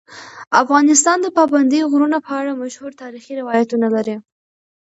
افغانستان 0.61 1.17
د 1.21 1.27
پابندي 1.37 1.79
غرونو 1.91 2.17
په 2.27 2.31
اړه 2.39 2.59
مشهور 2.63 2.91
تاریخی 3.03 3.33
روایتونه 3.41 3.87
لري. 3.95 4.15